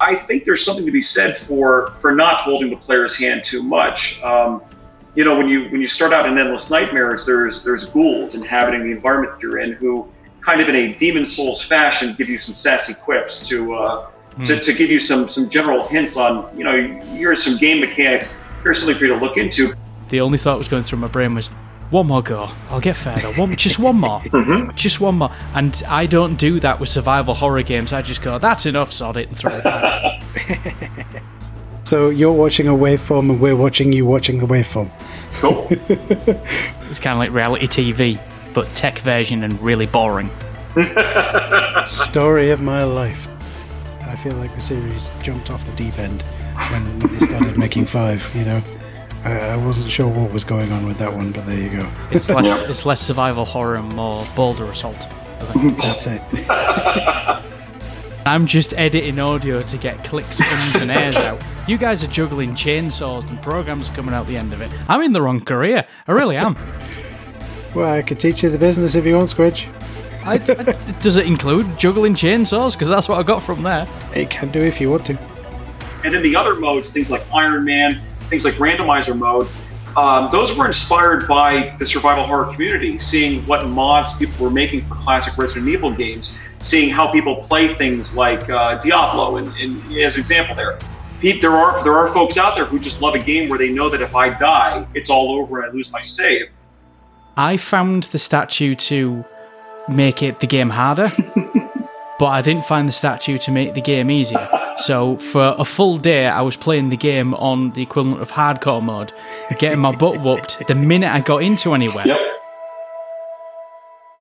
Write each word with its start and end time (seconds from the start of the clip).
I 0.00 0.14
think 0.14 0.44
there's 0.44 0.64
something 0.64 0.86
to 0.86 0.92
be 0.92 1.02
said 1.02 1.36
for 1.36 1.90
for 2.00 2.14
not 2.14 2.40
holding 2.40 2.70
the 2.70 2.76
player's 2.76 3.16
hand 3.16 3.44
too 3.44 3.62
much. 3.62 4.22
Um, 4.22 4.62
you 5.14 5.24
know, 5.24 5.36
when 5.36 5.48
you 5.48 5.68
when 5.70 5.80
you 5.80 5.86
start 5.86 6.12
out 6.12 6.26
in 6.26 6.38
Endless 6.38 6.70
Nightmares, 6.70 7.26
there's 7.26 7.62
there's 7.64 7.84
ghouls 7.84 8.34
inhabiting 8.34 8.88
the 8.88 8.94
environment 8.94 9.34
that 9.34 9.42
you're 9.42 9.58
in 9.58 9.72
who, 9.72 10.08
kind 10.40 10.60
of 10.60 10.68
in 10.68 10.76
a 10.76 10.94
Demon's 10.94 11.34
Souls 11.34 11.62
fashion, 11.62 12.14
give 12.16 12.28
you 12.28 12.38
some 12.38 12.54
sassy 12.54 12.94
quips 12.94 13.46
to 13.48 13.74
uh, 13.74 14.10
mm. 14.36 14.46
to, 14.46 14.60
to 14.60 14.72
give 14.72 14.90
you 14.90 15.00
some 15.00 15.28
some 15.28 15.48
general 15.48 15.86
hints 15.88 16.16
on 16.16 16.56
you 16.56 16.64
know 16.64 17.00
here's 17.14 17.42
some 17.42 17.58
game 17.58 17.80
mechanics. 17.80 18.36
Here's 18.62 18.78
something 18.78 18.96
for 18.96 19.06
you 19.06 19.14
to 19.14 19.20
look 19.20 19.36
into. 19.36 19.74
The 20.10 20.20
only 20.20 20.38
thought 20.38 20.58
was 20.58 20.68
going 20.68 20.82
through 20.82 20.98
my 20.98 21.06
brain 21.06 21.34
was, 21.34 21.48
one 21.90 22.06
more 22.06 22.22
go. 22.22 22.48
I'll 22.68 22.80
get 22.80 22.96
further. 22.96 23.32
One, 23.32 23.56
just 23.56 23.78
one 23.78 23.96
more. 23.96 24.20
mm-hmm. 24.20 24.74
Just 24.76 25.00
one 25.00 25.16
more. 25.16 25.32
And 25.54 25.82
I 25.88 26.06
don't 26.06 26.36
do 26.36 26.60
that 26.60 26.78
with 26.78 26.88
survival 26.88 27.34
horror 27.34 27.62
games. 27.62 27.92
I 27.92 28.02
just 28.02 28.22
go, 28.22 28.38
that's 28.38 28.64
enough, 28.64 28.92
sod 28.92 29.16
it, 29.16 29.28
and 29.28 29.36
throw 29.36 29.56
it 29.56 29.64
back. 29.64 30.22
so 31.84 32.10
you're 32.10 32.32
watching 32.32 32.68
a 32.68 32.72
waveform 32.72 33.30
and 33.30 33.40
we're 33.40 33.56
watching 33.56 33.92
you 33.92 34.06
watching 34.06 34.38
the 34.38 34.46
waveform. 34.46 34.90
Cool. 35.34 35.66
it's 36.88 37.00
kind 37.00 37.14
of 37.14 37.18
like 37.18 37.32
reality 37.32 37.66
TV, 37.66 38.20
but 38.54 38.66
tech 38.74 39.00
version 39.00 39.42
and 39.42 39.60
really 39.60 39.86
boring. 39.86 40.30
Story 41.86 42.50
of 42.50 42.60
my 42.60 42.84
life. 42.84 43.26
I 44.02 44.14
feel 44.16 44.34
like 44.34 44.54
the 44.54 44.60
series 44.60 45.12
jumped 45.22 45.50
off 45.50 45.64
the 45.66 45.72
deep 45.72 45.98
end 45.98 46.22
when 46.70 46.98
they 46.98 47.26
started 47.26 47.58
making 47.58 47.86
five, 47.86 48.28
you 48.34 48.44
know? 48.44 48.62
Uh, 49.24 49.28
I 49.28 49.56
wasn't 49.56 49.90
sure 49.90 50.08
what 50.08 50.32
was 50.32 50.44
going 50.44 50.72
on 50.72 50.86
with 50.86 50.98
that 50.98 51.12
one, 51.12 51.32
but 51.32 51.44
there 51.46 51.58
you 51.58 51.80
go. 51.80 51.90
It's 52.10 52.28
less, 52.30 52.60
it's 52.68 52.86
less 52.86 53.00
survival 53.00 53.44
horror 53.44 53.76
and 53.76 53.94
more 53.94 54.26
boulder 54.34 54.64
assault. 54.64 55.06
That's 55.78 56.06
it. 56.06 56.22
I'm 58.26 58.46
just 58.46 58.74
editing 58.74 59.18
audio 59.18 59.60
to 59.60 59.76
get 59.78 60.04
clicks, 60.04 60.40
ums, 60.40 60.80
and 60.80 60.90
airs 60.90 61.16
out. 61.16 61.42
You 61.66 61.78
guys 61.78 62.04
are 62.04 62.08
juggling 62.08 62.52
chainsaws 62.52 63.28
and 63.28 63.40
programs 63.42 63.88
coming 63.90 64.14
out 64.14 64.26
the 64.26 64.36
end 64.36 64.52
of 64.52 64.60
it. 64.60 64.72
I'm 64.88 65.02
in 65.02 65.12
the 65.12 65.22
wrong 65.22 65.40
career. 65.40 65.86
I 66.06 66.12
really 66.12 66.36
am. 66.36 66.56
Well, 67.74 67.92
I 67.92 68.02
could 68.02 68.20
teach 68.20 68.42
you 68.42 68.48
the 68.48 68.58
business 68.58 68.94
if 68.94 69.04
you 69.04 69.16
want, 69.16 69.30
Squidge. 69.30 69.68
I, 70.24 70.34
I, 70.34 70.38
does 71.00 71.16
it 71.16 71.26
include 71.26 71.78
juggling 71.78 72.14
chainsaws? 72.14 72.74
Because 72.74 72.88
that's 72.88 73.08
what 73.08 73.18
I 73.18 73.22
got 73.22 73.42
from 73.42 73.62
there. 73.62 73.88
It 74.14 74.30
can 74.30 74.50
do 74.50 74.60
if 74.60 74.80
you 74.80 74.90
want 74.90 75.06
to. 75.06 75.18
And 76.04 76.14
then 76.14 76.22
the 76.22 76.36
other 76.36 76.56
modes, 76.56 76.92
things 76.92 77.10
like 77.10 77.24
Iron 77.32 77.64
Man, 77.64 78.00
things 78.30 78.44
like 78.44 78.54
randomizer 78.54 79.16
mode, 79.16 79.46
um, 79.96 80.30
those 80.30 80.56
were 80.56 80.66
inspired 80.66 81.26
by 81.26 81.74
the 81.78 81.86
survival 81.86 82.24
horror 82.24 82.52
community, 82.52 82.96
seeing 82.98 83.44
what 83.46 83.66
mods 83.66 84.16
people 84.16 84.44
were 84.44 84.50
making 84.50 84.82
for 84.82 84.94
classic 84.94 85.36
Resident 85.36 85.68
Evil 85.68 85.92
games, 85.92 86.38
seeing 86.60 86.90
how 86.90 87.10
people 87.10 87.44
play 87.48 87.74
things 87.74 88.16
like 88.16 88.48
uh, 88.48 88.76
Diablo, 88.76 89.36
and, 89.36 89.54
and, 89.56 89.82
as 89.98 90.14
an 90.14 90.20
example 90.20 90.54
there. 90.54 90.78
There 91.22 91.50
are 91.50 91.84
there 91.84 91.98
are 91.98 92.08
folks 92.08 92.38
out 92.38 92.54
there 92.54 92.64
who 92.64 92.78
just 92.78 93.02
love 93.02 93.14
a 93.14 93.18
game 93.18 93.50
where 93.50 93.58
they 93.58 93.70
know 93.70 93.90
that 93.90 94.00
if 94.00 94.16
I 94.16 94.30
die, 94.38 94.86
it's 94.94 95.10
all 95.10 95.32
over 95.32 95.60
and 95.60 95.70
I 95.70 95.74
lose 95.74 95.92
my 95.92 96.00
save. 96.00 96.48
I 97.36 97.58
found 97.58 98.04
the 98.04 98.18
statue 98.18 98.74
to 98.74 99.22
make 99.88 100.22
it 100.22 100.40
the 100.40 100.46
game 100.46 100.70
harder. 100.70 101.12
but 102.20 102.26
I 102.26 102.42
didn't 102.42 102.66
find 102.66 102.86
the 102.86 102.92
statue 102.92 103.38
to 103.38 103.50
make 103.50 103.74
the 103.74 103.80
game 103.80 104.10
easier. 104.10 104.48
So 104.80 105.16
for 105.16 105.54
a 105.58 105.64
full 105.64 105.98
day, 105.98 106.26
I 106.26 106.40
was 106.40 106.56
playing 106.56 106.88
the 106.88 106.96
game 106.96 107.34
on 107.34 107.70
the 107.72 107.82
equivalent 107.82 108.22
of 108.22 108.30
hardcore 108.30 108.82
mode, 108.82 109.12
getting 109.58 109.78
my 109.78 109.94
butt 109.94 110.20
whooped 110.20 110.66
the 110.66 110.74
minute 110.74 111.12
I 111.12 111.20
got 111.20 111.42
into 111.42 111.74
anywhere. 111.74 112.06
Yep. 112.06 112.18